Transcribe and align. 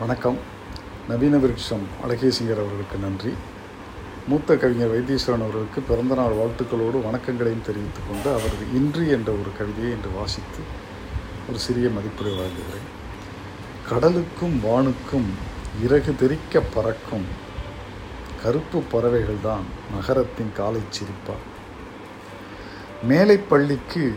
வணக்கம். 0.00 0.36
நவீன 1.08 1.36
விருட்சம் 1.36 1.82
அழகேசிங்கர் 2.02 2.60
அவர்களுக்கு 2.60 2.98
நன்றி. 3.00 3.34
மூத்த 4.28 4.56
கவிஞர் 4.56 4.88
வைத்தீஸ்வரன் 4.88 5.34
அவர்களுக்கு 5.34 5.80
பிறந்தநாள் 5.80 6.32
வாழ்த்துக்களோடு 6.32 7.02
வணக்கங்களையும் 7.02 7.66
தெரிவித்துக் 7.66 8.08
கொண்டு 8.08 8.30
அவரது 8.30 8.64
இன்று 8.74 9.08
என்ற 9.08 9.32
ஒரு 9.32 9.50
கவிதையை 9.58 9.92
இன்று 9.92 10.10
வாசித்து 10.10 10.58
ஒரு 11.48 11.58
சிறிய 11.58 11.88
மதிப்புரை 11.88 12.34
வழங்குகிறேன். 12.34 12.88
கடலுக்கும் 13.88 14.60
வானுக்கும் 14.64 15.28
இறகு 15.84 16.14
தெறிக்க 16.20 16.60
பறக்கும் 16.60 17.24
கருப்பு 18.42 18.82
பறவைகள்தான் 18.92 19.94
நகரத்தின் 19.94 20.52
காலை 20.56 20.80
சிரிப்பார் 20.90 21.48
மேலை 23.06 23.38
பள்ளிக்கு 23.38 24.14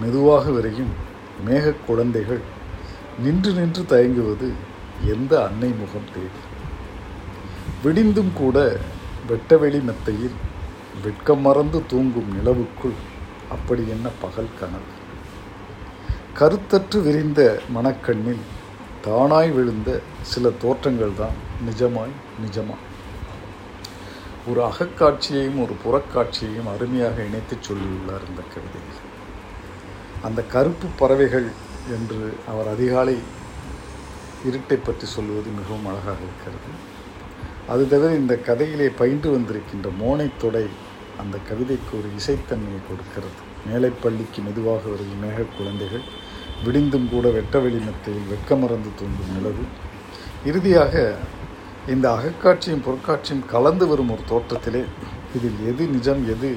மெதுவாக 0.00 0.50
விரையும் 0.50 0.92
மேகக் 1.46 1.86
குழந்தைகள் 1.86 2.40
நின்று 3.18 3.52
நின்று 3.52 3.86
தயங்குவது 3.86 4.68
எந்த 5.06 5.44
அன்னை 5.44 5.68
முகம் 5.68 6.08
தேடி? 6.14 6.42
விடிந்தும் 7.84 8.32
கூட 8.34 8.80
வெட்டவெளி 9.28 9.80
மெத்தையில் 9.80 10.32
வெட்கம் 11.02 11.40
மறந்து 11.40 11.86
தூங்கும் 11.86 12.32
நிலவுக்குள் 12.32 12.94
அப்படி 13.50 13.88
என்ன 13.88 14.08
பகல் 14.20 14.48
கனவு? 14.60 14.98
கருத்தற்று 16.38 17.02
விரிந்த 17.02 17.60
மனக்கண்ணில் 17.74 18.38
தானாய் 19.04 19.52
விழுந்த 19.52 20.00
சில 20.20 20.50
தோற்றங்கள் 20.50 21.12
தான் 21.18 21.32
நிஜமாய் 21.66 22.10
நிஜமா. 22.44 22.74
ஒரு 24.48 24.64
அகக்காட்சியையும் 24.64 25.62
ஒரு 25.62 25.74
புறக்காட்சியையும் 25.84 26.74
அருமையாக 26.74 27.22
இணைத்து 27.22 27.56
சொல்லியுள்ளார் 27.56 28.28
இந்த 28.28 28.42
கவிதையில். 28.54 29.08
அந்த 30.22 30.42
கருப்பு 30.42 30.88
பறவைகள் 30.98 31.50
என்று 31.90 32.36
அவர் 32.48 32.68
அதிகாலை 32.68 33.18
இருட்டை 34.48 34.78
பற்றி 34.80 35.06
சொல்வது 35.16 35.48
மிகவும் 35.58 35.86
அழகாக 35.90 36.20
இருக்கிறது. 36.26 36.70
அது 37.72 37.82
தவிர 37.92 38.10
இந்த 38.22 38.34
கதையிலே 38.48 38.88
பயின்று 39.00 39.30
வந்திருக்கின்ற 39.36 39.88
மோனைத்தொடை 40.02 40.64
அந்த 41.22 41.36
கவிதைக்கு 41.48 41.92
ஒரு 42.00 42.08
இசைத்தன்மையை 42.18 42.80
கொடுக்கிறது. 42.88 43.40
மேலைப்பள்ளிக்கு 43.66 44.40
மெதுவாக 44.46 44.82
வரும் 44.92 45.20
மேக 45.24 45.46
குழந்தைகள் 45.58 46.04
விடிந்தும் 46.64 47.08
கூட 47.12 47.26
வெட்டவெளி 47.36 47.80
மெத்தையில் 47.88 48.30
வெக்கமறந்து 48.32 48.90
தூண்டும் 49.00 49.32
நிலவு. 49.36 49.64
இறுதியாக 50.48 50.94
இந்த 51.92 52.06
அகக்காட்சியும் 52.16 52.84
பொற்காட்சியும் 52.86 53.46
கலந்து 53.52 53.84
வரும் 53.90 54.10
ஒரு 54.14 54.22
தோற்றத்திலே 54.32 54.82
இதில் 55.36 55.60
எது 55.70 55.84
நிஜம் 55.94 56.22
எது 56.34 56.50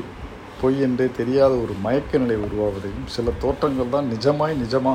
பொய் 0.62 0.78
என்றே 0.86 1.08
தெரியாத 1.20 1.54
ஒரு 1.64 1.74
மயக்க 1.86 2.20
நிலை 2.24 2.38
உருவாவதையும் 2.46 3.08
சில 3.16 3.32
தோற்றங்கள் 3.44 3.94
தான் 3.96 4.12
நிஜமாய் 4.14 4.56
நிஜமா 4.62 4.94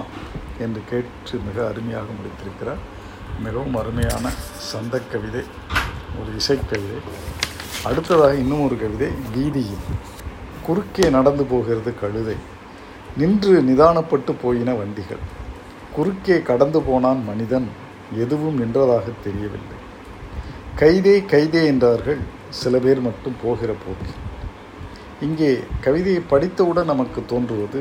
என்று 0.64 0.81
கேட்டு 0.91 1.39
மிக 1.47 1.56
அருமையாக 1.70 2.09
முடித்திருக்கிறார். 2.19 2.83
மிகவும் 3.45 3.77
அருமையான 3.81 4.31
சந்த 4.70 5.01
கவிதை 5.12 5.42
ஒரு 6.19 6.31
இசைக்கவிதை. 6.41 7.01
அடுத்ததாக 7.89 8.34
இன்னும் 8.34 8.64
ஒரு 8.64 8.77
கவிதை 8.79 9.09
வீதியில் 9.34 9.84
குறுக்கே 10.67 11.06
நடந்து 11.17 11.45
போகிறது 11.45 11.91
கழுதை 12.01 12.36
நின்று 13.17 13.53
நிதானப்பட்டு 13.69 14.33
போயின 14.42 14.75
வண்டிகள். 14.75 15.23
குறுக்கே 15.97 16.36
கடந்து 16.42 16.81
போனான் 16.89 17.20
மனிதன் 17.25 17.69
எதுவும் 18.25 18.59
நின்றதாக 18.61 19.06
தெரியவில்லை. 19.25 19.79
கைதே 20.81 21.14
கைதே 21.33 21.62
என்றார்கள் 21.67 22.20
சில 22.61 22.79
பேர் 22.79 23.01
மட்டும் 23.01 23.39
போகிற 23.42 23.70
போக்கில். 23.84 24.19
இங்கே 25.27 25.51
கவிதையை 25.81 26.20
படித்தவுடன் 26.31 26.91
நமக்கு 26.92 27.20
தோன்றுவது 27.27 27.81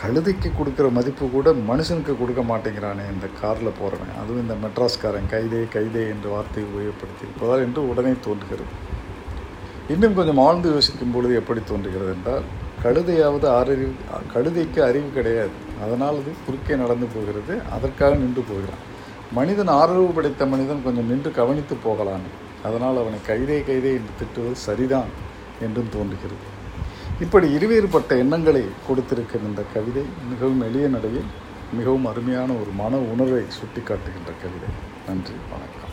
கழுதைக்கு 0.00 0.48
கொடுக்குற 0.58 0.86
மதிப்பு 0.96 1.24
கூட 1.34 1.48
மனுஷனுக்கு 1.70 2.12
கொடுக்க 2.20 2.42
மாட்டேங்கிறானே 2.50 3.04
இந்த 3.14 3.26
காரில் 3.40 3.76
போகிறவன் 3.78 4.12
அதுவும் 4.20 4.42
இந்த 4.44 4.54
மெட்ராஸ்காரன் 4.62 5.28
கைதே 5.32 5.60
கைதே 5.74 6.02
என்ற 6.12 6.26
வார்த்தையை 6.34 6.66
உபயோகப்படுத்தி 6.70 7.24
இருப்பதால் 7.26 7.64
என்று 7.66 7.80
உடனே 7.90 8.12
தோன்றுகிறது. 8.26 8.72
இன்னும் 9.94 10.16
கொஞ்சம் 10.18 10.40
ஆழ்ந்து 10.44 10.68
யோசிக்கும் 10.74 11.12
பொழுது 11.14 11.34
எப்படி 11.40 11.60
தோன்றுகிறது 11.70 12.12
என்றால் 12.16 12.46
கழுதையாவது 12.84 13.46
அறிவு 13.58 13.88
கழுதைக்கு 14.34 14.80
அறிவு 14.88 15.08
கிடையாது. 15.16 15.54
அதனால் 15.84 16.20
அது 16.20 16.32
குறுக்கே 16.44 16.76
நடந்து 16.82 17.08
போகிறது 17.14 17.54
அதற்காக 17.76 18.12
நின்று 18.22 18.44
போகிறான். 18.50 18.84
மனிதன் 19.38 19.72
ஆதரவு 19.80 20.08
படைத்த 20.18 20.46
மனிதன் 20.54 20.84
கொஞ்சம் 20.86 21.10
நின்று 21.12 21.32
கவனித்து 21.40 21.76
போகலாம். 21.86 22.24
அதனால் 22.68 23.00
அவனை 23.02 23.20
கைதே 23.28 23.58
கைதே 23.68 23.92
என்று 23.98 24.14
திட்டுவது 24.22 24.56
சரிதான் 24.68 25.10
என்றும் 25.66 25.92
தோன்றுகிறது. 25.96 26.46
இப்படி 27.24 27.46
இருவேறுபட்ட 27.56 28.10
எண்ணங்களை 28.18 28.62
கொடுத்திருக்கிற 28.86 29.42
இந்த 29.44 29.62
கவிதை 29.74 30.02
மிகவும் 30.30 30.62
எளிய 30.68 30.86
நடையில் 30.88 31.28
மிகவும் 31.74 32.06
அருமையான 32.06 32.50
ஒரு 32.52 32.70
மன 32.80 32.96
உணர்வை 33.12 33.42
சுட்டி 33.48 33.80
காட்டுகின்ற 33.80 34.32
கவிதை. 34.42 34.68
நன்றி 35.08 35.34
வணக்கம். 35.52 35.89